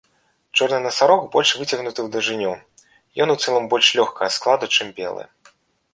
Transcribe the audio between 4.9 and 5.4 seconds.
белы.